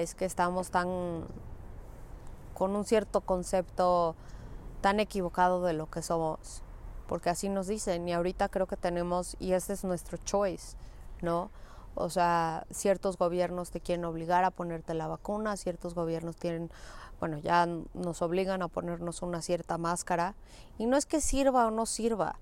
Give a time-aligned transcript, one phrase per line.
[0.00, 1.24] Es que estamos tan
[2.54, 4.14] con un cierto concepto
[4.80, 6.62] tan equivocado de lo que somos,
[7.08, 10.76] porque así nos dicen y ahorita creo que tenemos, y ese es nuestro choice,
[11.20, 11.50] ¿no?
[11.94, 16.70] O sea, ciertos gobiernos te quieren obligar a ponerte la vacuna, ciertos gobiernos tienen,
[17.18, 20.34] bueno, ya nos obligan a ponernos una cierta máscara,
[20.78, 22.38] y no es que sirva o no sirva,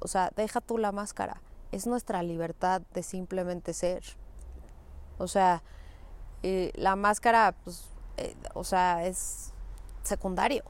[0.00, 1.42] o sea, deja tú la máscara,
[1.72, 4.02] es nuestra libertad de simplemente ser.
[5.18, 5.62] O sea,
[6.42, 9.52] la máscara, pues, eh, o sea, es
[10.02, 10.64] secundario.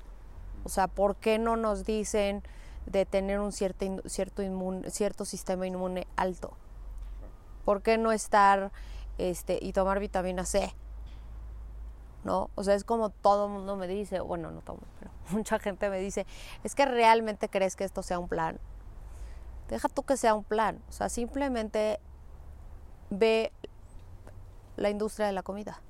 [0.64, 2.42] O sea, ¿por qué no nos dicen
[2.86, 4.42] de tener un cierto, cierto,
[4.88, 6.52] cierto sistema inmune alto?
[7.64, 8.72] ¿Por qué no estar
[9.18, 10.74] este, y tomar vitamina C?
[12.24, 12.50] ¿No?
[12.54, 15.91] O sea, es como todo el mundo me dice, bueno, no todo, pero mucha gente
[15.91, 16.27] me dice,
[16.62, 18.58] es que realmente crees que esto sea un plan.
[19.68, 21.98] Deja tú que sea un plan, o sea, simplemente
[23.10, 23.52] ve
[24.82, 25.80] la industria de la comida.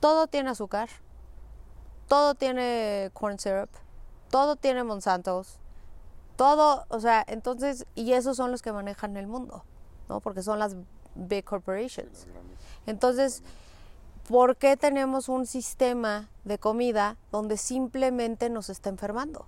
[0.00, 0.88] Todo tiene azúcar,
[2.08, 3.68] todo tiene corn syrup,
[4.30, 5.58] todo tiene Monsantos,
[6.36, 9.64] todo, o sea, entonces, y esos son los que manejan el mundo,
[10.08, 10.20] ¿no?
[10.20, 10.76] Porque son las
[11.14, 12.26] big corporations.
[12.86, 13.42] Entonces,
[14.28, 19.46] ¿por qué tenemos un sistema de comida donde simplemente nos está enfermando?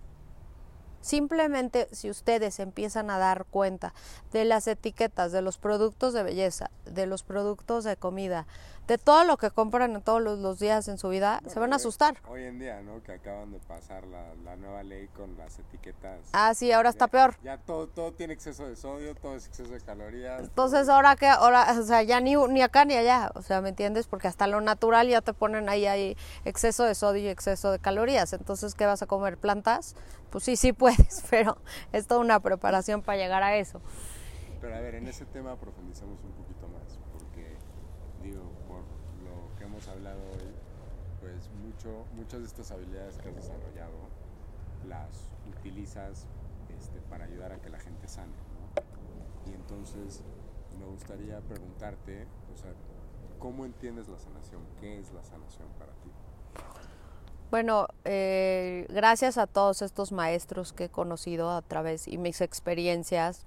[1.02, 3.92] Simplemente si ustedes empiezan a dar cuenta
[4.32, 8.46] de las etiquetas, de los productos de belleza, de los productos de comida,
[8.86, 12.16] de todo lo que compran todos los, días en su vida, se van a asustar.
[12.28, 13.02] Hoy en día, ¿no?
[13.02, 16.20] Que acaban de pasar la, nueva ley con las etiquetas.
[16.32, 17.36] Ah, sí, ahora está peor.
[17.42, 20.40] Ya todo, todo tiene exceso de sodio, todo es exceso de calorías.
[20.40, 23.70] Entonces, ahora que, ahora, o sea, ya ni, ni acá ni allá, o sea, ¿me
[23.70, 24.06] entiendes?
[24.06, 27.78] Porque hasta lo natural ya te ponen ahí, ahí exceso de sodio y exceso de
[27.78, 28.32] calorías.
[28.32, 29.38] Entonces, ¿qué vas a comer?
[29.38, 29.94] ¿Plantas?
[30.30, 31.58] Pues sí, sí puedes, pero
[31.92, 33.80] es toda una preparación para llegar a eso.
[34.60, 36.98] Pero a ver, en ese tema profundizamos un poquito más,
[38.22, 38.42] digo,
[39.88, 40.54] hablado hoy,
[41.20, 43.92] pues mucho, muchas de estas habilidades que has desarrollado
[44.86, 46.26] las utilizas
[46.76, 48.32] este, para ayudar a que la gente sane.
[49.46, 50.22] Y entonces
[50.78, 52.72] me gustaría preguntarte, o sea,
[53.38, 54.62] ¿cómo entiendes la sanación?
[54.80, 56.10] ¿Qué es la sanación para ti?
[57.50, 63.46] Bueno, eh, gracias a todos estos maestros que he conocido a través y mis experiencias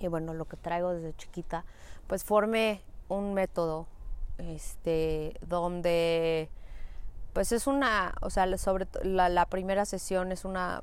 [0.00, 1.64] y bueno, lo que traigo desde chiquita,
[2.06, 3.86] pues formé un método
[4.38, 6.48] este, donde
[7.32, 10.82] pues es una, o sea, sobre la, primera sesión es una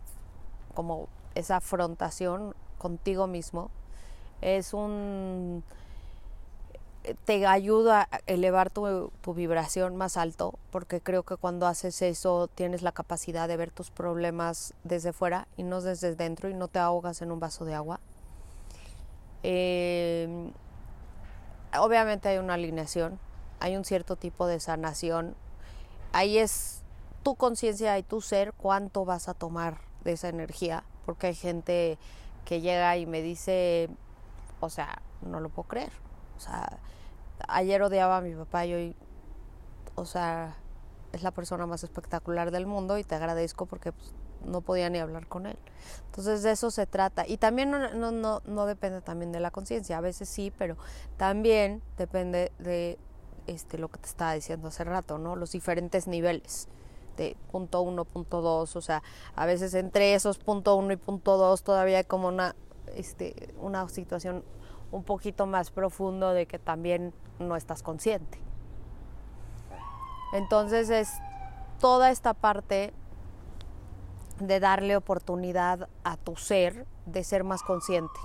[0.76, 3.72] como esa afrontación contigo mismo,
[4.42, 5.64] es un
[7.26, 12.48] te ayuda a elevar tu, tu, vibración más alto, porque creo que cuando haces eso
[12.54, 16.68] tienes la capacidad de ver tus problemas desde fuera y no desde dentro y no
[16.68, 18.00] te ahogas en un vaso de agua.
[19.42, 20.52] Eh,
[21.80, 23.20] obviamente hay una alineación,
[23.60, 25.36] hay un cierto tipo de sanación.
[26.12, 26.84] Ahí es
[27.24, 31.98] tu conciencia y tu ser cuánto vas a tomar de esa energía, porque hay gente
[32.46, 33.90] que llega y me dice,
[34.60, 35.92] o sea, no lo puedo creer.
[36.38, 36.78] O sea,
[37.48, 38.96] ayer odiaba a mi papá y hoy,
[39.96, 40.56] o sea,
[41.14, 44.14] es la persona más espectacular del mundo y te agradezco porque pues,
[44.46, 45.58] no podía ni hablar con él.
[46.06, 47.28] Entonces de eso se trata.
[47.28, 50.78] Y también no, no, no, no depende también de la conciencia, a veces sí, pero
[51.18, 52.98] también depende de
[53.48, 55.36] este, lo que te estaba diciendo hace rato, ¿no?
[55.36, 56.68] Los diferentes niveles
[57.18, 59.04] de punto uno, punto dos, o sea,
[59.36, 62.56] a veces entre esos punto uno y punto dos todavía hay como una,
[62.96, 64.44] este, una situación
[64.92, 68.40] un poquito más profundo de que también no estás consciente.
[70.34, 71.10] Entonces es
[71.80, 72.94] toda esta parte
[74.40, 78.20] de darle oportunidad a tu ser de ser más consciente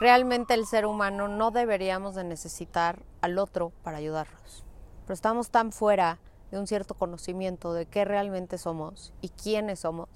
[0.00, 4.64] realmente el ser humano no deberíamos de necesitar al otro para ayudarnos.
[5.06, 6.18] Pero estamos tan fuera
[6.50, 10.08] de un cierto conocimiento de qué realmente somos y quiénes somos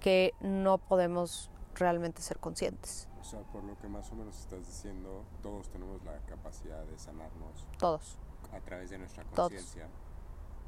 [0.00, 3.08] que no podemos realmente ser conscientes.
[3.20, 6.98] O sea, por lo que más o menos estás diciendo, todos tenemos la capacidad de
[6.98, 7.66] sanarnos.
[7.78, 8.18] Todos.
[8.52, 9.88] A través de nuestra conciencia.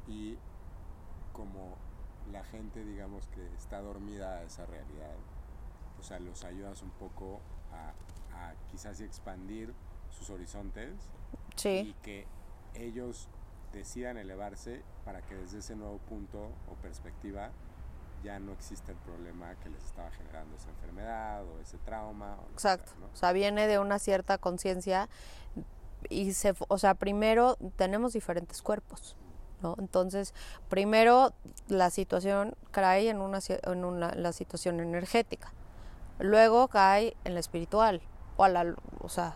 [0.07, 0.37] Y
[1.31, 1.77] como
[2.31, 5.15] la gente, digamos, que está dormida a esa realidad,
[5.99, 7.39] o sea, los ayudas un poco
[7.71, 9.73] a quizás expandir
[10.09, 10.95] sus horizontes
[11.63, 12.25] y que
[12.73, 13.27] ellos
[13.73, 17.51] decidan elevarse para que desde ese nuevo punto o perspectiva
[18.23, 22.37] ya no existe el problema que les estaba generando esa enfermedad o ese trauma.
[22.53, 22.91] Exacto.
[23.13, 25.09] O sea, viene de una cierta conciencia
[26.09, 29.15] y se, o sea, primero tenemos diferentes cuerpos.
[29.61, 29.75] ¿No?
[29.77, 30.33] Entonces,
[30.69, 31.33] primero
[31.67, 35.51] la situación cae en una, en una la situación energética,
[36.17, 38.01] luego cae en la espiritual,
[38.37, 39.35] o, a o sea,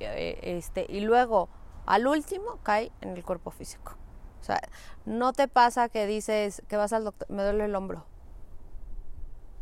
[0.00, 1.48] eh, este, y luego
[1.86, 3.96] al último cae en el cuerpo físico.
[4.40, 4.60] O sea,
[5.06, 8.04] no te pasa que dices que vas al doctor, me duele el hombro.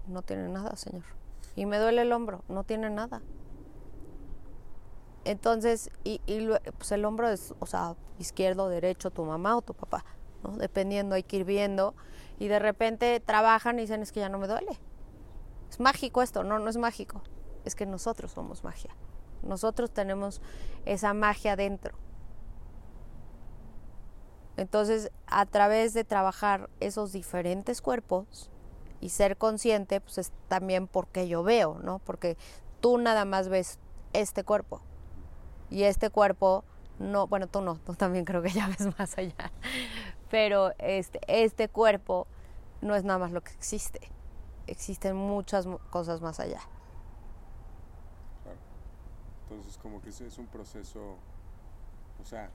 [0.06, 1.04] No tiene nada, señor.
[1.56, 3.22] Y me duele el hombro, no tiene nada.
[5.24, 6.20] Entonces, y,
[6.76, 10.04] pues el hombro es, o sea, izquierdo, derecho, tu mamá o tu papá,
[10.42, 10.56] ¿no?
[10.56, 11.94] Dependiendo, hay que ir viendo.
[12.38, 14.78] Y de repente trabajan y dicen, es que ya no me duele.
[15.70, 17.22] Es mágico esto, no, no es mágico.
[17.64, 18.94] Es que nosotros somos magia.
[19.42, 20.42] Nosotros tenemos
[20.84, 21.96] esa magia dentro.
[24.56, 28.50] Entonces, a través de trabajar esos diferentes cuerpos
[29.00, 31.98] y ser consciente, pues es también porque yo veo, ¿no?
[31.98, 32.36] Porque
[32.80, 33.78] tú nada más ves
[34.12, 34.82] este cuerpo
[35.74, 36.62] y este cuerpo
[37.00, 39.50] no, bueno, tú no, tú también creo que ya ves más allá,
[40.30, 42.28] pero este, este cuerpo
[42.80, 44.00] no es nada más lo que existe,
[44.68, 46.60] existen muchas cosas más allá.
[49.42, 51.16] Entonces, como que es un proceso,
[52.22, 52.50] o sea,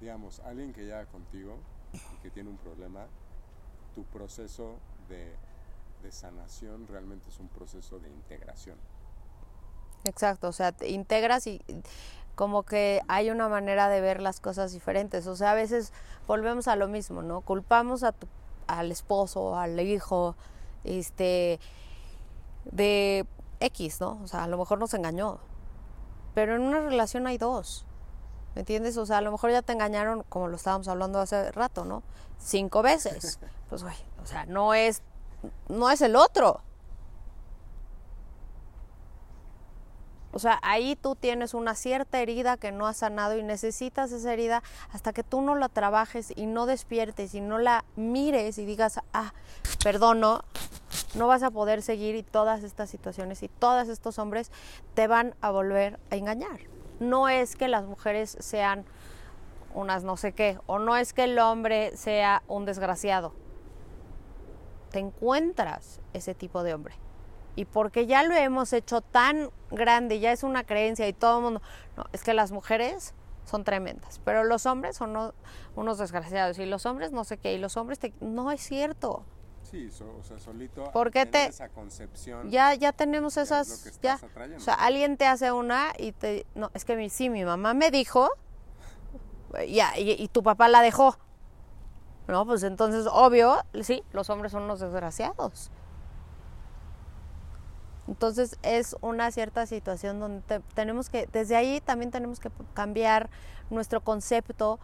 [0.00, 1.56] digamos, alguien que llega contigo
[1.92, 3.06] y que tiene un problema,
[3.94, 4.74] tu proceso
[5.08, 5.34] de,
[6.02, 8.76] de sanación realmente es un proceso de integración.
[10.04, 11.60] Exacto, o sea, te integras y
[12.36, 15.26] como que hay una manera de ver las cosas diferentes.
[15.26, 15.92] O sea, a veces
[16.28, 17.40] volvemos a lo mismo, ¿no?
[17.40, 18.28] Culpamos a tu,
[18.66, 20.36] al esposo, al hijo,
[20.84, 21.58] este,
[22.64, 23.26] de
[23.60, 24.20] X, ¿no?
[24.22, 25.38] O sea, a lo mejor nos engañó.
[26.34, 27.86] Pero en una relación hay dos.
[28.54, 28.96] ¿Me entiendes?
[28.98, 32.02] O sea, a lo mejor ya te engañaron, como lo estábamos hablando hace rato, ¿no?
[32.38, 33.40] Cinco veces.
[33.68, 35.02] Pues, güey, o sea, no es,
[35.68, 36.60] no es el otro.
[40.32, 44.32] O sea, ahí tú tienes una cierta herida que no has sanado y necesitas esa
[44.32, 44.62] herida
[44.92, 49.00] hasta que tú no la trabajes y no despiertes y no la mires y digas,
[49.12, 49.32] ah,
[49.82, 50.44] perdono,
[51.14, 54.50] no vas a poder seguir y todas estas situaciones y todos estos hombres
[54.94, 56.60] te van a volver a engañar.
[57.00, 58.84] No es que las mujeres sean
[59.74, 63.32] unas no sé qué, o no es que el hombre sea un desgraciado.
[64.90, 67.05] Te encuentras ese tipo de hombre
[67.56, 71.44] y porque ya lo hemos hecho tan grande, ya es una creencia y todo el
[71.44, 71.62] mundo,
[71.96, 73.14] no, es que las mujeres
[73.44, 75.32] son tremendas, pero los hombres son
[75.74, 79.24] unos desgraciados y los hombres no sé qué, y los hombres no es cierto.
[79.62, 82.50] Sí, o sea, solito porque te, esa concepción.
[82.50, 84.20] Ya ya tenemos esas ya,
[84.56, 87.74] o sea, alguien te hace una y te no, es que mi, sí mi mamá
[87.74, 88.30] me dijo
[89.68, 91.16] ya y, y tu papá la dejó.
[92.28, 95.70] No, pues entonces obvio, sí, los hombres son unos desgraciados.
[98.08, 103.30] Entonces es una cierta situación donde tenemos que, desde ahí también tenemos que cambiar
[103.70, 104.78] nuestro concepto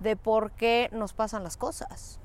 [0.00, 2.20] de por qué nos pasan las cosas.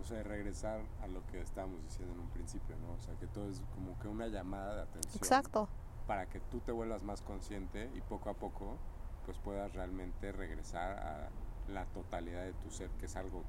[0.00, 2.92] O sea, regresar a lo que estábamos diciendo en un principio, ¿no?
[2.92, 5.16] O sea, que todo es como que una llamada de atención.
[5.16, 5.68] Exacto.
[6.06, 8.76] Para que tú te vuelvas más consciente y poco a poco
[9.24, 11.28] pues puedas realmente regresar a
[11.68, 13.42] la totalidad de tu ser, que es algo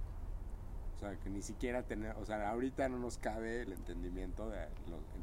[0.97, 4.67] o sea, que ni siquiera tener, o sea, ahorita no nos cabe el entendimiento del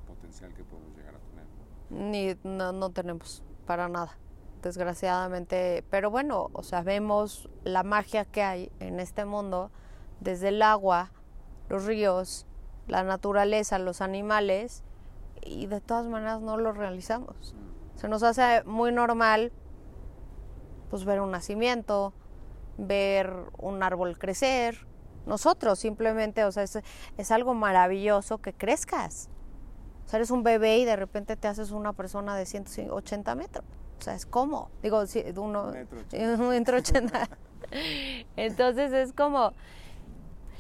[0.07, 1.45] potencial que podemos llegar a tener.
[1.91, 4.17] Ni, no, no tenemos, para nada,
[4.63, 5.85] desgraciadamente.
[5.91, 9.73] Pero bueno, o sea, vemos la magia que hay en este mundo,
[10.21, 11.11] desde el agua,
[11.69, 12.47] los ríos,
[12.87, 14.85] la naturaleza, los animales,
[15.43, 17.53] y de todas maneras no lo realizamos.
[17.53, 17.99] Mm.
[17.99, 19.51] Se nos hace muy normal,
[20.89, 22.13] pues, ver un nacimiento,
[22.79, 24.87] ver un árbol crecer,
[25.27, 29.29] nosotros simplemente, o sea, es, algo maravilloso que crezcas.
[30.07, 33.65] O sea, eres un bebé y de repente te haces una persona de 180 metros.
[33.99, 35.03] O sea, es como, digo,
[35.37, 35.73] uno,
[36.13, 37.29] un metro ochenta.
[38.37, 39.53] Entonces es como,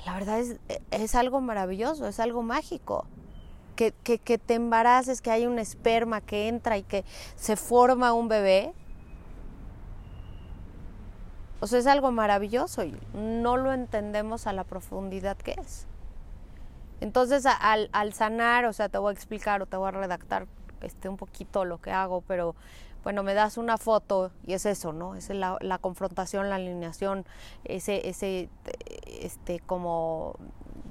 [0.06, 0.56] la verdad es,
[0.90, 3.06] es algo maravilloso, es algo mágico.
[3.76, 7.04] Que, que, que te embaraces, que hay un esperma que entra y que
[7.34, 8.72] se forma un bebé,
[11.64, 15.86] o sea, es algo maravilloso y no lo entendemos a la profundidad que es.
[17.00, 20.46] Entonces, al, al, sanar, o sea, te voy a explicar o te voy a redactar
[20.82, 22.54] este, un poquito lo que hago, pero
[23.02, 25.14] bueno, me das una foto y es eso, ¿no?
[25.14, 27.24] Es la, la confrontación, la alineación,
[27.64, 28.50] ese, ese,
[29.06, 30.36] este, como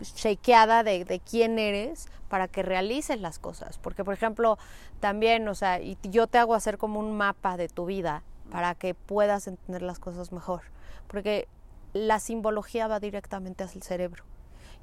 [0.01, 3.77] shakeada de, de, quién eres para que realices las cosas.
[3.77, 4.57] Porque, por ejemplo,
[4.99, 8.75] también, o sea, y yo te hago hacer como un mapa de tu vida para
[8.75, 10.61] que puedas entender las cosas mejor.
[11.07, 11.47] Porque
[11.91, 14.25] la simbología va directamente hacia el cerebro.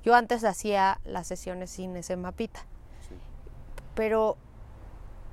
[0.02, 2.66] Yo antes hacía las sesiones sin ese mapita.
[3.94, 4.36] Pero,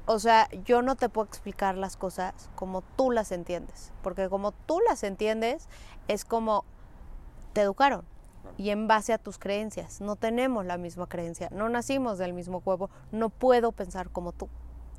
[0.06, 3.92] o sea, yo no te puedo explicar las cosas como tú las entiendes.
[4.04, 5.68] Porque como tú las entiendes,
[6.08, 6.64] es como
[7.54, 8.06] te educaron.
[8.56, 10.00] Y en base a tus creencias.
[10.00, 11.50] No tenemos la misma creencia.
[11.52, 12.92] No nacimos del mismo cuerpo.
[13.12, 14.48] No puedo pensar como tú.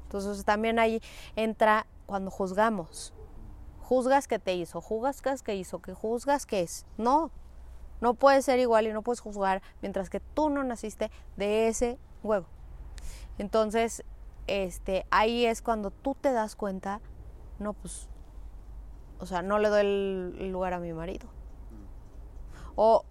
[0.03, 1.01] Entonces también ahí
[1.37, 3.15] entra cuando juzgamos
[3.89, 6.85] juzgas que te hizo, juzgas que hizo, que juzgas que es.
[6.99, 7.31] No,
[8.03, 11.99] no puede ser igual y no puedes juzgar mientras que tú no naciste de ese
[12.23, 12.45] huevo.
[13.39, 14.05] Entonces,
[14.47, 17.01] este, ahí es cuando tú te das cuenta,
[17.59, 18.11] no, pues,
[19.21, 21.31] o sea, no le doy el lugar a mi marido.
[22.77, 23.07] O,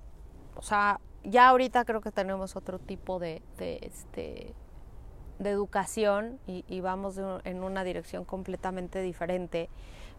[0.55, 4.53] o sea, ya ahorita creo que tenemos otro tipo de este,
[5.39, 9.69] de educación y, vamos en una dirección completamente diferente.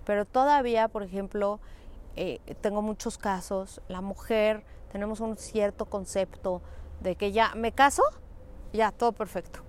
[0.09, 1.61] Pero todavía, por ejemplo,
[2.17, 6.63] eh, tengo muchos casos, la mujer, tenemos un cierto concepto
[7.01, 8.03] de que ya me caso,
[8.73, 9.61] ya, todo perfecto.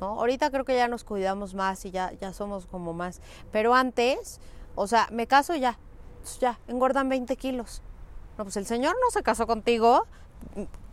[0.00, 0.18] ¿no?
[0.18, 3.20] Ahorita creo que ya nos cuidamos más y ya, ya somos como más.
[3.52, 4.40] Pero antes,
[4.76, 5.78] o sea, me caso ya,
[6.40, 7.82] ya, engordan 20 kilos.
[8.38, 10.06] No, pues el Señor no se casó contigo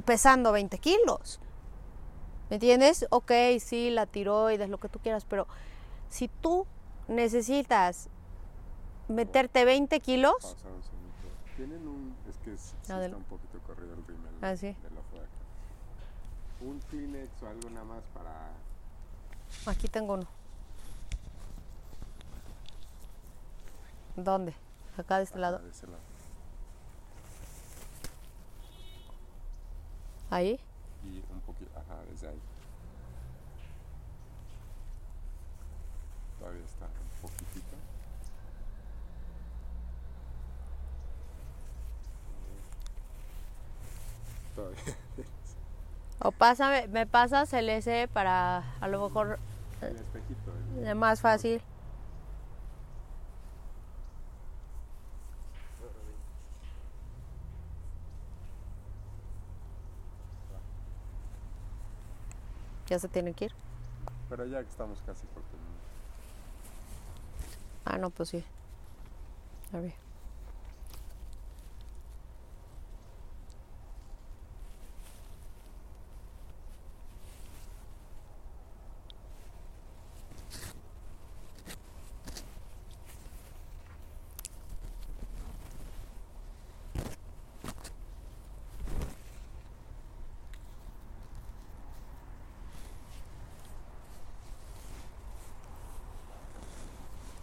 [0.04, 1.40] pesando 20 kilos.
[2.50, 3.08] ¿Me entiendes?
[3.12, 3.32] Ok,
[3.62, 5.48] sí, la tiroides, lo que tú quieras, pero
[6.10, 6.68] si tú
[7.08, 8.10] necesitas
[9.12, 10.58] meterte 20 kilos...
[11.56, 12.16] Tienen un...
[12.30, 14.68] Es que sí, está un poquito corrido el rímel ah, ¿sí?
[14.68, 15.30] del ojo de acá.
[16.62, 18.52] Un Kleenex o algo nada más para...
[19.72, 20.28] Aquí tengo uno.
[24.16, 24.54] ¿Dónde?
[24.98, 25.60] Acá de este lado.
[25.60, 26.00] De ese lado.
[30.32, 30.60] Ahí
[31.04, 32.42] y un poquito, ajá, desde ahí.
[36.40, 37.76] Todavía está un poquitito.
[44.56, 44.80] Todavía.
[46.24, 49.40] O pásame, me pasas el S para a lo mejor
[49.82, 50.54] el espejito,
[50.84, 50.96] el...
[50.96, 51.62] más fácil.
[62.92, 63.54] ya se tiene que ir.
[64.30, 65.42] Pero ya que estamos casi por
[67.86, 68.44] Ah, no, pues sí.
[69.74, 69.94] A ver.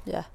[0.09, 0.27] Ya.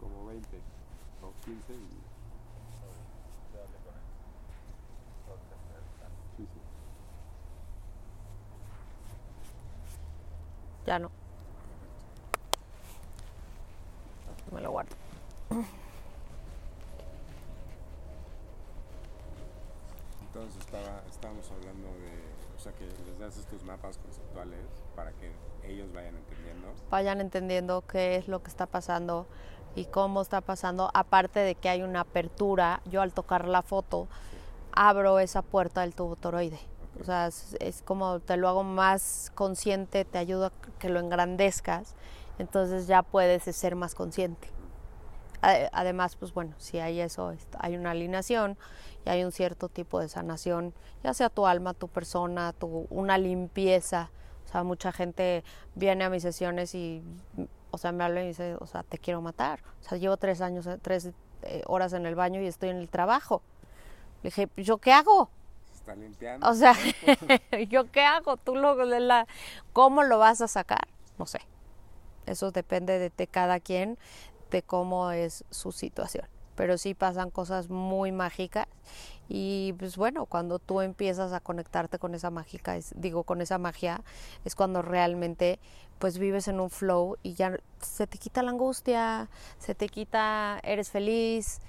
[0.00, 0.58] Como 20
[1.68, 1.76] o 15 y...
[6.36, 6.60] Sí, sí.
[10.86, 11.10] Ya no.
[14.52, 14.96] Me lo guardo.
[20.38, 22.22] entonces estaba, estábamos hablando de,
[22.56, 24.60] o sea, que les das estos mapas conceptuales
[24.94, 25.32] para que
[25.64, 26.68] ellos vayan entendiendo.
[26.90, 29.26] Vayan entendiendo qué es lo que está pasando
[29.78, 34.08] y cómo está pasando, aparte de que hay una apertura, yo al tocar la foto
[34.72, 36.58] abro esa puerta del tubo toroide.
[37.00, 41.94] O sea, es, como te lo hago más consciente, te ayuda a que lo engrandezcas,
[42.40, 44.50] entonces ya puedes ser más consciente.
[45.40, 48.58] Además, pues bueno, si hay eso, hay una alineación
[49.06, 53.16] y hay un cierto tipo de sanación, ya sea tu alma, tu persona, tu, una
[53.16, 54.10] limpieza.
[54.44, 55.44] O sea, mucha gente
[55.76, 57.04] viene a mis sesiones y,
[57.70, 59.60] o sea, me habla y dice, o sea, te quiero matar.
[59.80, 61.10] O sea, llevo tres años, tres
[61.42, 63.42] eh, horas en el baño y estoy en el trabajo.
[64.22, 65.30] Le dije, ¿yo qué hago?
[65.74, 66.48] está limpiando.
[66.48, 66.74] O sea,
[67.68, 68.36] ¿yo qué hago?
[68.36, 69.26] ¿Tú lo, la,
[69.72, 70.88] cómo lo vas a sacar?
[71.18, 71.40] No sé.
[72.26, 73.98] Eso depende de, de cada quien,
[74.50, 76.26] de cómo es su situación
[76.58, 78.66] pero sí pasan cosas muy mágicas
[79.28, 83.58] y pues bueno, cuando tú empiezas a conectarte con esa mágica, es, digo, con esa
[83.58, 84.02] magia,
[84.44, 85.58] es cuando realmente
[85.98, 90.60] pues vives en un flow y ya se te quita la angustia, se te quita,
[90.62, 91.60] eres feliz,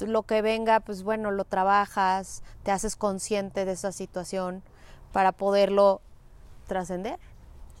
[0.00, 4.62] lo que venga, pues bueno, lo trabajas, te haces consciente de esa situación
[5.12, 6.00] para poderlo
[6.66, 7.18] trascender.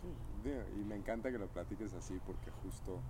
[0.00, 3.00] Sí, y me encanta que lo platiques así porque justo,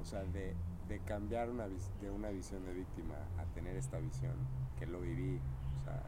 [0.00, 0.54] o sea, de
[0.92, 4.34] de cambiar una, de una visión de víctima a tener esta visión,
[4.78, 5.40] que lo viví,
[5.80, 6.02] o sea,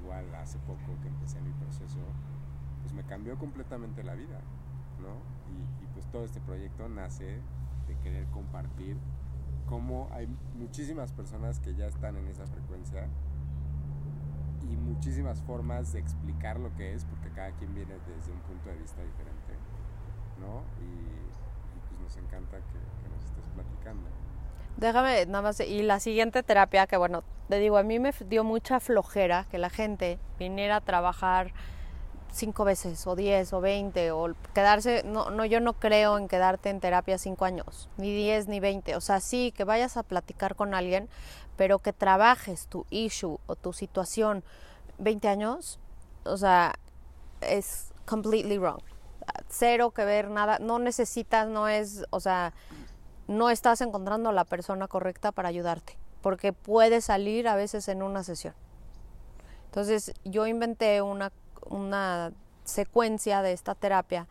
[0.00, 1.98] igual hace poco que empecé mi proceso,
[2.82, 4.40] pues me cambió completamente la vida,
[5.00, 5.14] ¿no?
[5.50, 7.40] Y, pues todo este proyecto nace
[7.88, 8.96] de querer compartir
[9.66, 13.08] cómo hay muchísimas personas que ya están en esa frecuencia
[14.62, 18.68] y muchísimas formas de explicar lo que es, porque cada quien viene desde un punto
[18.70, 19.54] de vista diferente,
[20.40, 20.62] ¿no?
[20.80, 22.99] Y, pues nos encanta que,
[23.50, 24.08] platicando.
[24.76, 28.44] Déjame nada más, y la siguiente terapia, que bueno, te digo, a mí me dio
[28.44, 31.52] mucha flojera que la gente viniera a trabajar
[32.32, 36.70] cinco veces o diez o veinte o quedarse, no, no, yo no creo en quedarte
[36.70, 40.54] en terapia cinco años, ni diez ni veinte, o sea, sí, que vayas a platicar
[40.54, 41.08] con alguien,
[41.56, 44.44] pero que trabajes tu issue o tu situación
[44.98, 45.78] 20 años,
[46.24, 46.74] o sea,
[47.40, 48.80] es completely wrong.
[49.48, 52.52] Cero que ver, nada, no necesitas, no es, o sea,
[53.30, 58.24] no estás encontrando la persona correcta para ayudarte, porque puede salir a veces en una
[58.24, 58.54] sesión.
[59.66, 61.32] Entonces, yo inventé una
[61.68, 62.32] una
[62.64, 64.26] secuencia de esta terapia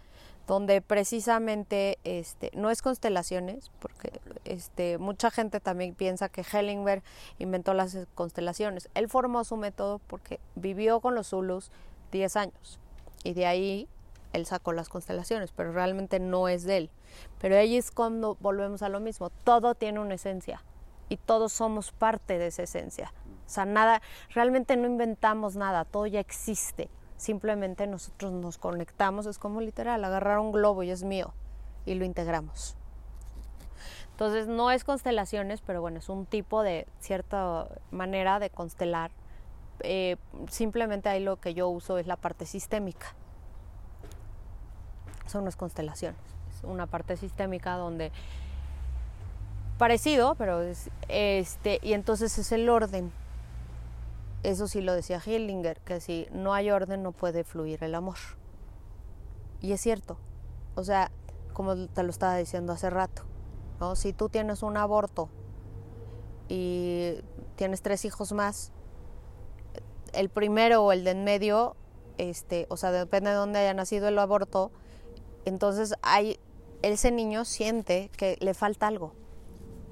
[0.48, 7.04] donde precisamente este no es constelaciones porque este mucha gente también piensa que Hellingberg
[7.38, 11.72] inventó las constelaciones él formó su método porque vivió con los Zulus
[12.12, 12.80] 10 años
[13.24, 13.88] y de ahí
[14.34, 16.90] él sacó las constelaciones pero realmente no es de él
[17.40, 20.64] pero ahí es cuando volvemos a lo mismo todo tiene una esencia
[21.10, 23.14] y todos somos parte de esa esencia
[23.46, 29.38] o sea nada realmente no inventamos nada todo ya existe simplemente nosotros nos conectamos, es
[29.38, 31.34] como literal, agarrar un globo y es mío
[31.86, 32.76] y lo integramos.
[34.12, 39.12] Entonces no es constelaciones, pero bueno, es un tipo de cierta manera de constelar.
[39.82, 40.16] Eh,
[40.50, 43.14] simplemente ahí lo que yo uso es la parte sistémica.
[45.30, 46.20] Son unas constelaciones,
[46.56, 48.12] es una parte sistémica donde
[49.78, 53.12] parecido, pero es este y entonces es el orden
[54.44, 58.18] eso sí lo decía Hillinger, que si no hay orden no puede fluir el amor.
[59.62, 60.18] Y es cierto.
[60.76, 61.12] O sea,
[61.54, 63.24] como te lo estaba diciendo hace rato,
[63.80, 63.96] ¿no?
[63.96, 65.30] Si tú tienes un aborto
[66.48, 67.16] y
[67.58, 68.72] tienes tres hijos más,
[70.14, 71.76] el primero o el de en medio,
[72.18, 74.72] este, o sea, depende de dónde haya nacido el aborto,
[75.50, 76.40] entonces hay,
[76.82, 79.14] ese niño siente que le falta algo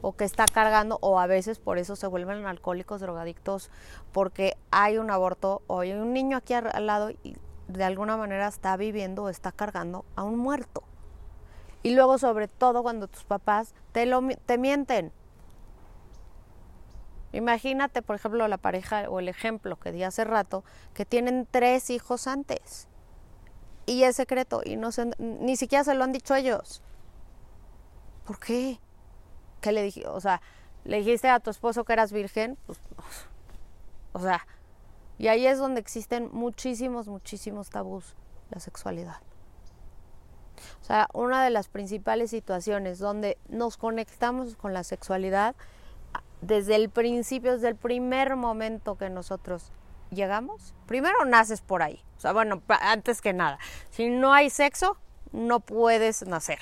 [0.01, 3.69] o que está cargando o a veces por eso se vuelven alcohólicos, drogadictos,
[4.13, 7.35] porque hay un aborto o hay un niño aquí al lado y
[7.67, 10.83] de alguna manera está viviendo o está cargando a un muerto.
[11.83, 15.11] Y luego sobre todo cuando tus papás te, lo, te mienten.
[17.33, 21.89] Imagínate, por ejemplo, la pareja o el ejemplo que di hace rato, que tienen tres
[21.89, 22.87] hijos antes.
[23.87, 26.83] Y es secreto y no se, ni siquiera se lo han dicho ellos.
[28.25, 28.79] ¿Por qué?
[29.61, 30.07] ¿qué le dije?
[30.07, 30.41] O sea,
[30.83, 32.79] le dijiste a tu esposo que eras virgen, pues,
[34.13, 34.45] o sea,
[35.17, 38.15] y ahí es donde existen muchísimos, muchísimos tabús,
[38.51, 39.17] la sexualidad.
[40.81, 45.55] O sea, una de las principales situaciones donde nos conectamos con la sexualidad
[46.41, 49.71] desde el principio, desde el primer momento que nosotros
[50.11, 52.03] llegamos, primero naces por ahí.
[52.17, 54.97] O sea, bueno, antes que nada, si no hay sexo,
[55.31, 56.59] no puedes nacer.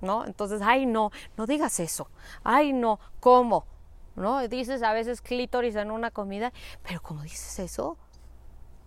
[0.00, 0.24] ¿no?
[0.24, 2.08] Entonces, ay, no, no digas eso.
[2.44, 3.66] Ay, no, ¿cómo?
[4.14, 4.46] ¿No?
[4.48, 7.98] Dices a veces clítoris en una comida, pero ¿cómo dices eso?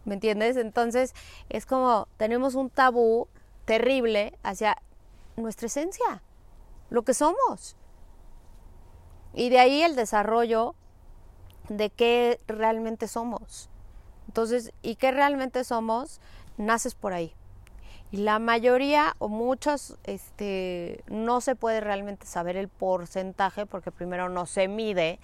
[0.05, 0.57] ¿Me entiendes?
[0.57, 1.13] Entonces,
[1.49, 3.27] es como tenemos un tabú
[3.65, 4.77] terrible hacia
[5.35, 6.23] nuestra esencia,
[6.89, 7.75] lo que somos.
[9.33, 10.75] Y de ahí el desarrollo
[11.67, 13.68] de qué realmente somos.
[14.29, 16.21] Entonces, ¿y qué realmente somos?
[16.55, 17.33] Naces por ahí.
[18.11, 24.29] Y la mayoría o muchos este, no se puede realmente saber el porcentaje porque primero
[24.29, 25.17] no se mide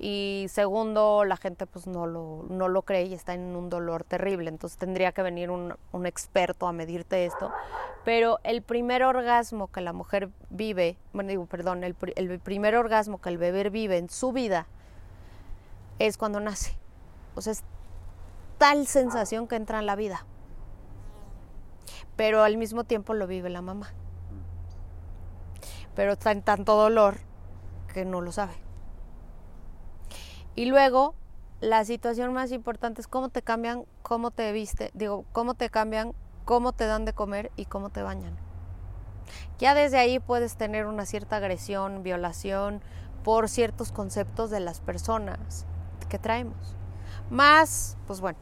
[0.00, 4.02] y segundo la gente pues no lo, no lo cree y está en un dolor
[4.02, 4.48] terrible.
[4.48, 7.52] Entonces tendría que venir un, un experto a medirte esto.
[8.04, 13.20] Pero el primer orgasmo que la mujer vive, bueno digo, perdón, el, el primer orgasmo
[13.20, 14.66] que el bebé vive en su vida
[16.00, 16.76] es cuando nace.
[17.34, 17.64] O sea, es
[18.62, 20.24] tal sensación que entra en la vida
[22.16, 23.92] pero al mismo tiempo lo vive la mamá.
[25.94, 27.18] Pero está en tanto dolor
[27.92, 28.54] que no lo sabe.
[30.54, 31.14] Y luego,
[31.60, 36.14] la situación más importante es cómo te cambian, cómo te viste, digo, cómo te cambian,
[36.44, 38.36] cómo te dan de comer y cómo te bañan.
[39.58, 42.82] Ya desde ahí puedes tener una cierta agresión, violación
[43.24, 45.66] por ciertos conceptos de las personas
[46.08, 46.76] que traemos.
[47.30, 48.38] Más, pues bueno,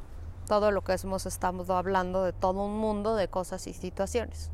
[0.50, 4.50] todo lo que hemos estado hablando de todo un mundo de cosas y situaciones.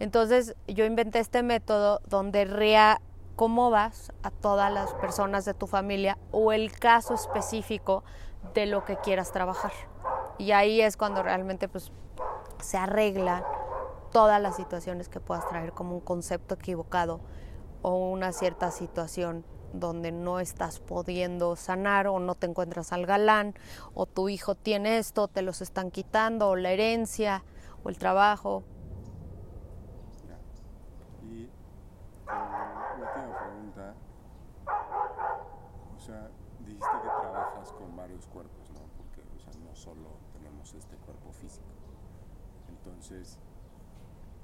[0.00, 6.52] Entonces yo inventé este método donde reacomodas a todas las personas de tu familia o
[6.52, 8.04] el caso específico
[8.52, 9.72] de lo que quieras trabajar.
[10.36, 11.90] Y ahí es cuando realmente pues,
[12.60, 13.42] se arreglan
[14.12, 17.20] todas las situaciones que puedas traer como un concepto equivocado
[17.80, 19.42] o una cierta situación
[19.78, 23.54] donde no estás pudiendo sanar o no te encuentras al galán
[23.94, 27.44] o tu hijo tiene esto, te los están quitando o la herencia
[27.84, 28.64] o el trabajo.
[31.22, 31.48] Y eh,
[32.98, 33.94] última pregunta,
[35.94, 38.80] o sea, dijiste que trabajas con varios cuerpos, ¿no?
[38.96, 41.66] Porque o sea, no solo tenemos este cuerpo físico.
[42.68, 43.38] Entonces,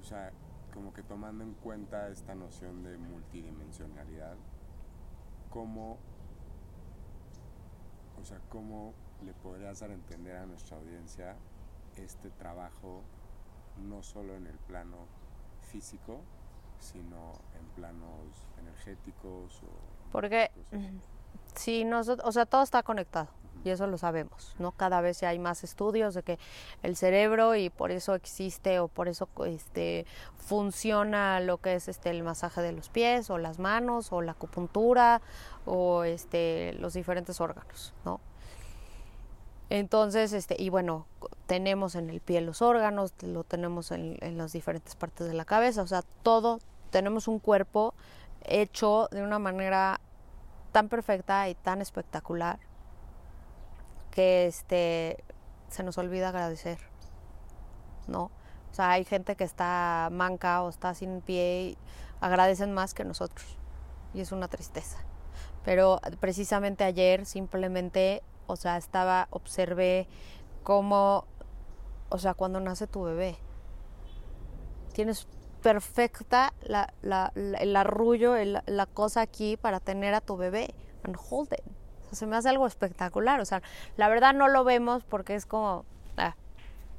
[0.00, 0.32] o sea,
[0.72, 4.36] como que tomando en cuenta esta noción de multidimensionalidad,
[5.52, 5.98] ¿cómo,
[8.20, 11.36] o sea, cómo le podrías dar a entender a nuestra audiencia
[11.96, 13.02] este trabajo
[13.76, 14.96] no solo en el plano
[15.60, 16.20] físico,
[16.78, 20.50] sino en planos energéticos o porque
[21.54, 23.28] sí nosotros o sea todo está conectado
[23.64, 24.72] y eso lo sabemos, ¿no?
[24.72, 26.38] Cada vez hay más estudios de que
[26.82, 32.10] el cerebro y por eso existe o por eso este funciona lo que es este
[32.10, 35.20] el masaje de los pies o las manos o la acupuntura
[35.64, 38.20] o este los diferentes órganos, ¿no?
[39.70, 41.06] Entonces, este, y bueno,
[41.46, 45.46] tenemos en el pie los órganos, lo tenemos en, en las diferentes partes de la
[45.46, 46.58] cabeza, o sea, todo,
[46.90, 47.94] tenemos un cuerpo
[48.44, 49.98] hecho de una manera
[50.72, 52.58] tan perfecta y tan espectacular
[54.10, 55.22] que este
[55.68, 56.78] se nos olvida agradecer,
[58.08, 58.24] ¿no?
[58.70, 61.78] O sea, hay gente que está manca o está sin pie y
[62.20, 63.58] agradecen más que nosotros.
[64.14, 64.98] Y es una tristeza.
[65.64, 70.08] Pero precisamente ayer simplemente, o sea, estaba, observé
[70.62, 71.26] cómo,
[72.08, 73.36] o sea, cuando nace tu bebé,
[74.92, 75.26] tienes
[75.62, 78.34] perfecta la, la, el arrullo,
[78.66, 81.64] la cosa aquí para tener a tu bebé and hold it
[82.12, 83.40] se me hace algo espectacular.
[83.40, 83.62] O sea,
[83.96, 85.84] la verdad no lo vemos porque es como,
[86.16, 86.34] ah,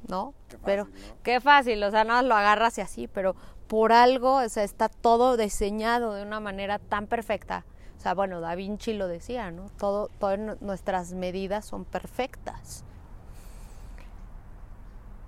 [0.07, 0.33] ¿no?
[0.65, 0.87] pero
[1.23, 3.35] qué fácil, o sea, nada lo agarras y así, pero
[3.67, 7.65] por algo, o sea, está todo diseñado de una manera tan perfecta.
[7.97, 9.69] O sea, bueno, Da Vinci lo decía, ¿no?
[9.77, 12.83] Todo, todas nuestras medidas son perfectas.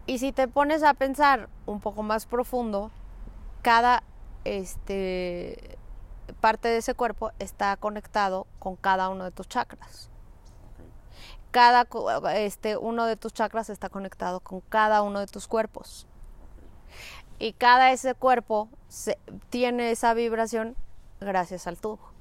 [0.07, 2.91] Y si te pones a pensar un poco más profundo,
[3.65, 4.03] cada
[4.43, 5.79] este
[6.39, 10.11] parte de ese cuerpo está conectado con cada uno de tus chakras.
[11.49, 11.87] Cada
[12.35, 16.05] este, uno de tus chakras está conectado con cada uno de tus cuerpos.
[17.39, 18.69] Y cada ese cuerpo
[19.49, 20.75] tiene esa vibración
[21.19, 22.11] gracias al tubo.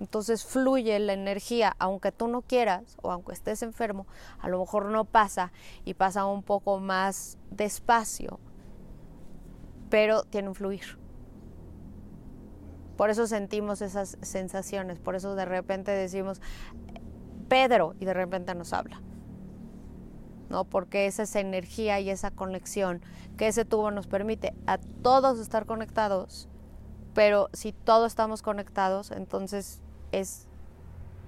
[0.00, 4.06] Entonces fluye la energía, aunque tú no quieras o aunque estés enfermo,
[4.38, 5.50] a lo mejor no pasa
[5.86, 8.38] y pasa un poco más despacio,
[9.90, 10.98] pero tiene un fluir.
[12.96, 16.40] Por eso sentimos esas sensaciones, por eso de repente decimos,
[17.48, 19.00] Pedro, y de repente nos habla.
[20.48, 20.64] ¿no?
[20.64, 23.02] Porque es esa energía y esa conexión
[23.36, 26.48] que ese tubo nos permite a todos estar conectados,
[27.14, 29.80] pero si todos estamos conectados, entonces
[30.12, 30.48] es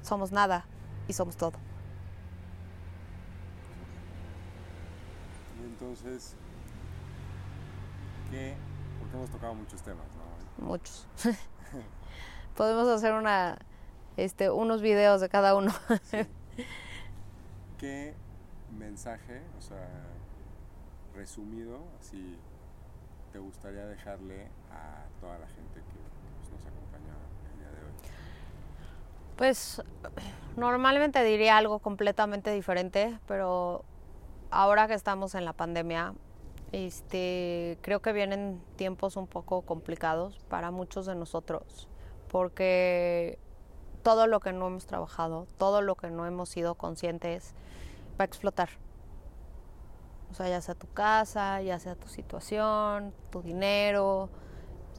[0.02, 0.66] somos nada
[1.08, 1.58] y somos todo.
[5.64, 6.34] Entonces,
[8.30, 8.54] ¿qué?
[8.98, 10.66] Porque hemos tocado muchos temas, ¿no?
[10.66, 11.06] Muchos.
[12.56, 13.58] Podemos hacer una,
[14.16, 15.72] este, unos videos de cada uno.
[17.78, 18.14] ¿Qué
[18.78, 19.88] mensaje, o sea,
[21.14, 22.38] resumido, así,
[23.32, 25.98] te gustaría dejarle a toda la gente que
[26.38, 27.14] pues, nos acompaña
[27.52, 27.92] el día de hoy?
[29.36, 29.82] Pues
[30.56, 33.84] normalmente diría algo completamente diferente, pero
[34.50, 36.14] ahora que estamos en la pandemia,
[36.72, 41.88] este, creo que vienen tiempos un poco complicados para muchos de nosotros
[42.30, 43.38] porque
[44.02, 47.54] todo lo que no hemos trabajado, todo lo que no hemos sido conscientes
[48.18, 48.70] va a explotar.
[50.30, 54.28] O sea, ya sea tu casa, ya sea tu situación, tu dinero,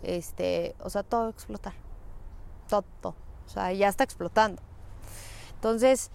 [0.03, 1.73] este, o sea, todo va a explotar.
[2.67, 3.15] Todo, todo.
[3.45, 4.61] O sea, ya está explotando.
[5.55, 6.11] Entonces,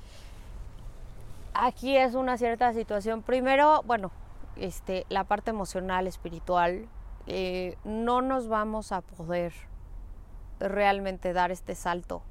[1.55, 3.23] aquí es una cierta situación.
[3.23, 4.11] Primero, bueno,
[4.57, 6.89] este, la parte emocional, espiritual,
[7.27, 9.53] eh, no nos vamos a poder
[10.61, 12.23] realmente dar este salto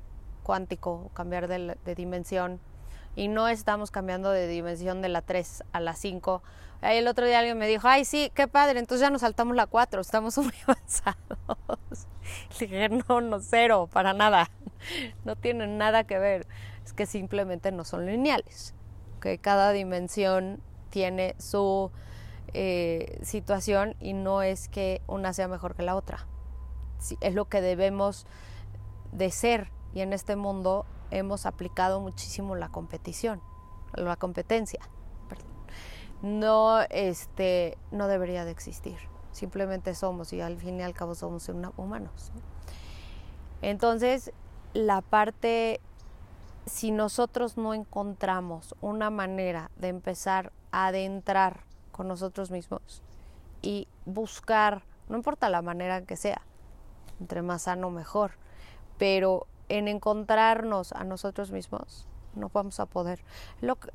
[0.44, 2.60] cuántico, cambiar de, dimensión.
[3.16, 6.44] Y no estamos cambiando de dimensión de la 3 a la 5.
[6.82, 9.56] Ahí el otro día alguien me dijo, ay, sí, qué padre, entonces ya nos saltamos
[9.56, 12.08] la 4, estamos muy avanzados.
[12.60, 14.50] Le dije, no, no, cero, para nada.
[15.24, 16.48] No tienen nada que ver.
[16.84, 18.76] Es que simplemente no son lineales.
[19.20, 21.92] Que cada dimensión tiene su
[22.58, 26.26] eh, situación y no es que una sea mejor que la otra
[27.20, 28.26] es lo que debemos
[29.12, 33.41] de ser y en este mundo hemos aplicado muchísimo la competición,
[33.94, 34.80] la competencia.
[36.22, 38.98] No, este, no debería de existir.
[39.32, 42.32] Simplemente somos y al fin y al cabo somos humanos.
[43.62, 44.32] Entonces,
[44.74, 45.82] la parte,
[46.65, 51.64] si nosotros no encontramos una manera de empezar a adentrar
[51.95, 53.01] con nosotros mismos
[53.62, 56.41] y buscar, no importa la manera que sea,
[57.21, 58.31] entre más sano mejor,
[58.97, 62.05] pero en encontrarnos a nosotros mismos
[62.36, 63.21] no vamos a poder.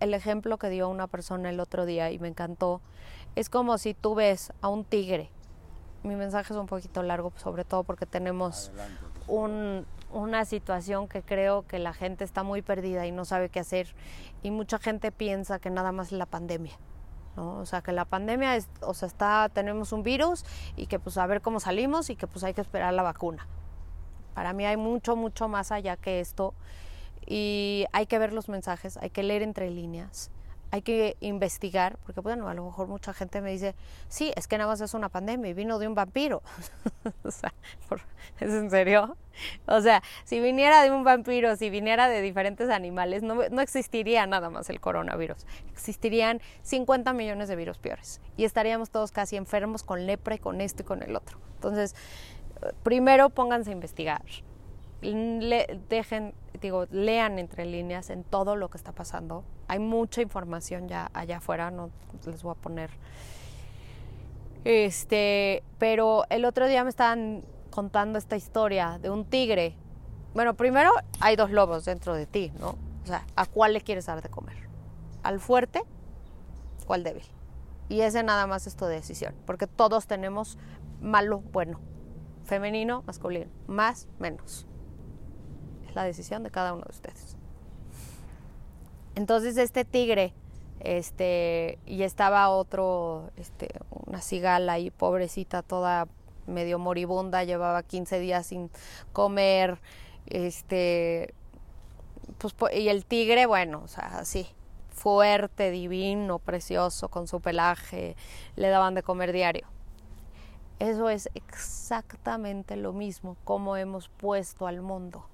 [0.01, 2.81] el ejemplo que dio una persona el otro día y me encantó,
[3.37, 5.31] es como si tú ves a un tigre.
[6.03, 8.73] Mi mensaje es un poquito largo, sobre todo porque tenemos
[9.29, 13.61] un, una situación que creo que la gente está muy perdida y no sabe qué
[13.61, 13.95] hacer.
[14.43, 16.79] Y mucha gente piensa que nada más es la pandemia.
[17.41, 20.45] O sea, que la pandemia o sea, está, tenemos un virus
[20.77, 23.47] y que pues a ver cómo salimos y que pues hay que esperar la vacuna.
[24.35, 26.55] Para mí hay mucho, mucho más allá que esto
[27.27, 30.31] y hay que ver los mensajes, hay que leer entre líneas,
[30.71, 33.75] hay que investigar, porque bueno, a lo mejor mucha gente me dice,
[34.09, 36.43] sí, es que nada más es una pandemia y vino de un vampiro.
[37.25, 37.53] o sea,
[38.39, 39.17] ¿es en serio?
[39.67, 44.27] O sea, si viniera de un vampiro, si viniera de diferentes animales, no, no existiría
[44.27, 45.47] nada más el coronavirus.
[45.73, 50.61] Existirían 50 millones de virus peores y estaríamos todos casi enfermos con lepra y con
[50.61, 51.39] esto y con el otro.
[51.55, 51.95] Entonces,
[52.83, 54.23] primero pónganse a investigar.
[55.03, 59.45] Le, dejen, digo, lean entre líneas en todo lo que está pasando.
[59.69, 61.91] Hay mucha información ya allá afuera, no
[62.27, 62.91] les voy a poner.
[64.65, 69.75] Este, pero el otro día me estaban contando esta historia de un tigre.
[70.35, 72.77] Bueno, primero hay dos lobos dentro de ti, ¿no?
[73.03, 74.57] O sea, ¿a cuál le quieres dar de comer?
[75.23, 75.83] ¿Al fuerte
[76.87, 77.25] o al débil?
[77.89, 80.59] Y ese nada más es tu decisión, porque todos tenemos
[81.01, 81.81] malo, bueno
[82.51, 84.67] femenino, masculino, más, menos.
[85.95, 87.37] La decisión de cada uno de ustedes.
[89.15, 90.33] Entonces este tigre,
[90.81, 93.69] este, y estaba otro, este,
[94.07, 96.09] una cigala ahí, pobrecita, toda
[96.47, 98.71] medio moribunda, llevaba 15 días sin
[99.13, 99.79] comer,
[100.27, 101.35] este,
[102.39, 104.47] pues, y el tigre, bueno, o sea, así,
[104.91, 108.17] fuerte, divino, precioso, con su pelaje,
[108.57, 109.67] le daban de comer diario.
[110.79, 115.27] Eso es exactamente lo mismo como hemos puesto al mundo.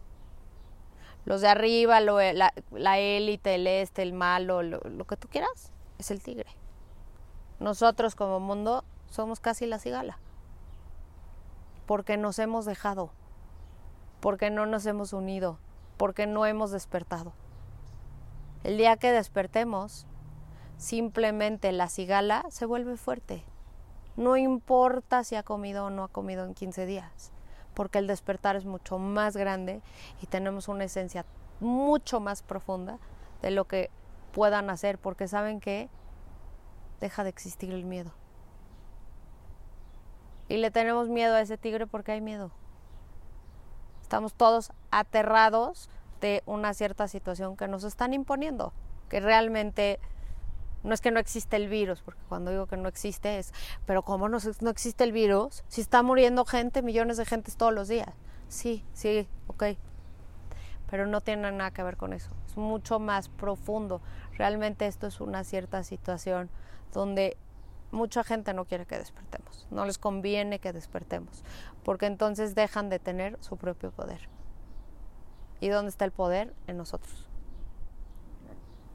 [1.27, 6.11] Los de arriba, la, élite, el este, el malo, lo, lo que tú quieras, es
[6.11, 6.49] el tigre.
[7.61, 10.19] Nosotros como mundo somos casi la cigala.
[11.85, 13.11] Porque nos hemos dejado,
[14.21, 15.59] porque no nos hemos unido,
[15.99, 17.35] porque no hemos despertado.
[18.65, 20.07] El día que despertemos,
[20.79, 23.45] simplemente la cigala se vuelve fuerte
[24.17, 27.33] no importa si ha comido o no ha comido en 15 días,
[27.77, 29.83] porque el despertar es mucho más grande
[30.23, 31.27] y tenemos una esencia
[31.61, 32.99] mucho más profunda
[33.43, 33.91] de lo que
[34.33, 35.91] puedan hacer, porque saben que
[37.01, 38.13] deja de existir el miedo.
[40.49, 42.51] Y le tenemos miedo a ese tigre porque hay miedo.
[44.01, 45.91] Estamos todos aterrados
[46.23, 48.73] de una cierta situación que nos están imponiendo,
[49.11, 50.01] que realmente
[50.83, 53.53] no es que no existe el virus, porque cuando digo que no existe es,
[53.87, 55.65] pero ¿cómo no, no existe el virus?
[55.69, 58.11] Si está muriendo gente, millones de gentes todos los días.
[58.49, 59.65] Sí, sí, ok.
[60.89, 62.31] Pero no tiene nada que ver con eso.
[62.47, 64.01] Es mucho más profundo.
[64.35, 66.49] Realmente esto es una cierta situación
[66.93, 67.37] donde
[67.91, 69.67] mucha gente no quiere que despertemos.
[69.71, 71.43] No les conviene que despertemos,
[71.85, 74.29] porque entonces dejan de tener su propio poder.
[75.61, 76.55] ¿Y dónde está el poder?
[76.67, 77.29] En nosotros.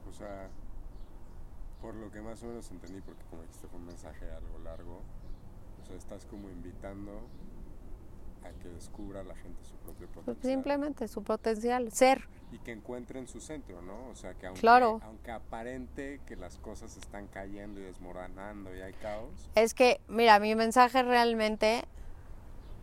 [0.08, 0.48] O sea,
[1.82, 5.00] por lo que más o menos entendí, porque como dijiste fue un mensaje algo largo,
[5.82, 7.10] o sea, estás como invitando
[8.44, 10.52] a que descubra la gente su propio pues potencial.
[10.52, 12.28] Simplemente su potencial, ser.
[12.52, 14.08] Y que encuentren su centro, ¿no?
[14.08, 18.92] O sea, que aunque, aunque aparente que las cosas están cayendo y desmoronando y hay
[18.94, 19.50] caos.
[19.54, 21.84] Es que, mira, mi mensaje realmente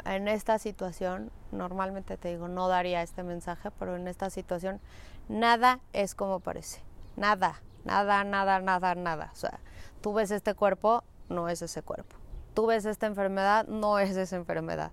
[0.06, 4.80] en esta situación, normalmente te digo, no daría este mensaje, pero en esta situación,
[5.28, 6.82] nada es como parece.
[7.16, 7.62] Nada.
[7.84, 9.30] Nada, nada, nada, nada.
[9.34, 9.60] O sea,
[10.02, 12.16] tú ves este cuerpo, no es ese cuerpo.
[12.54, 14.92] Tú ves esta enfermedad, no es esa enfermedad.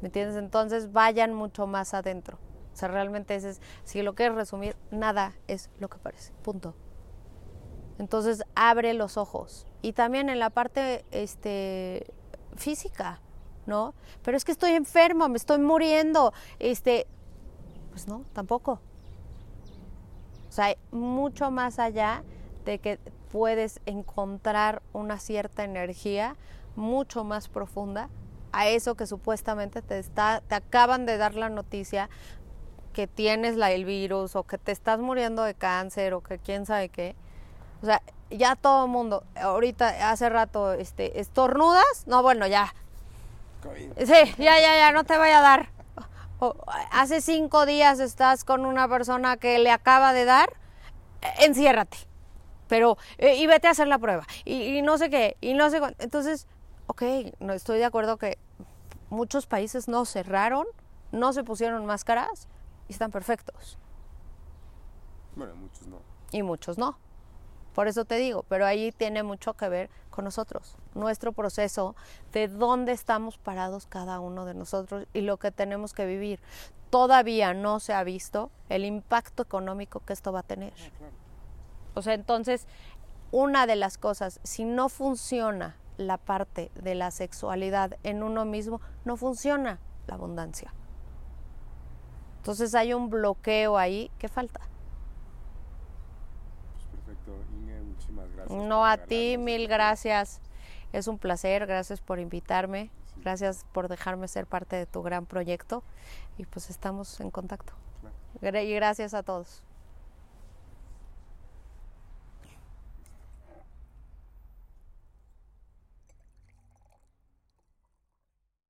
[0.00, 0.36] ¿Me entiendes?
[0.36, 2.38] Entonces vayan mucho más adentro.
[2.72, 6.32] O sea, realmente ese es, si lo quieres resumir, nada es lo que parece.
[6.42, 6.74] Punto.
[7.98, 9.66] Entonces abre los ojos.
[9.82, 12.12] Y también en la parte este,
[12.56, 13.20] física,
[13.66, 13.94] ¿no?
[14.22, 16.32] Pero es que estoy enfermo, me estoy muriendo.
[16.58, 17.06] Este,
[17.90, 18.80] pues no, tampoco.
[20.52, 22.24] O sea, mucho más allá
[22.66, 22.98] de que
[23.32, 26.36] puedes encontrar una cierta energía
[26.76, 28.10] mucho más profunda
[28.52, 32.10] a eso que supuestamente te está te acaban de dar la noticia
[32.92, 36.66] que tienes la, el virus o que te estás muriendo de cáncer o que quién
[36.66, 37.16] sabe qué.
[37.80, 42.74] O sea, ya todo el mundo, ahorita hace rato este estornudas, no, bueno, ya.
[43.96, 45.70] Sí, ya ya ya no te voy a dar
[46.90, 50.52] hace cinco días estás con una persona que le acaba de dar,
[51.40, 51.96] enciérrate.
[52.68, 54.26] Pero, eh, y vete a hacer la prueba.
[54.44, 56.46] Y, no sé qué, y no sé Entonces,
[56.86, 57.02] ok,
[57.40, 58.38] no estoy de acuerdo que
[59.10, 60.66] muchos países no cerraron,
[61.10, 62.48] no se pusieron máscaras
[62.88, 63.78] y están perfectos.
[65.36, 65.98] Bueno, muchos no.
[66.30, 66.98] Y muchos no.
[67.74, 71.96] Por eso te digo, pero ahí tiene mucho que ver con nosotros, nuestro proceso,
[72.32, 76.40] de dónde estamos parados cada uno de nosotros y lo que tenemos que vivir.
[76.90, 80.74] Todavía no se ha visto el impacto económico que esto va a tener.
[80.76, 81.08] Ah,
[81.94, 82.66] o sea, entonces,
[83.30, 88.80] una de las cosas, si no funciona la parte de la sexualidad en uno mismo,
[89.04, 90.74] no funciona la abundancia.
[92.38, 94.60] Entonces hay un bloqueo ahí que falta.
[98.52, 100.40] No, a ti, mil gracias.
[100.92, 105.82] Es un placer, gracias por invitarme, gracias por dejarme ser parte de tu gran proyecto
[106.36, 107.72] y pues estamos en contacto.
[108.42, 109.62] Y gracias a todos.